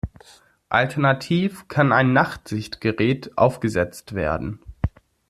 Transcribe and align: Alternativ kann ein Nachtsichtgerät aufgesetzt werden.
Alternativ 0.69 1.67
kann 1.67 1.91
ein 1.91 2.11
Nachtsichtgerät 2.11 3.37
aufgesetzt 3.37 4.15
werden. 4.15 4.59